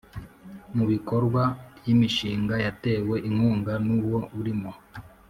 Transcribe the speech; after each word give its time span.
mu 0.75 0.83
bikorwa 0.91 1.41
ry 1.77 1.87
imishinga 1.93 2.55
yatewe 2.65 3.15
inkunga 3.27 3.73
nuwo 3.85 4.19
urimo 4.39 4.71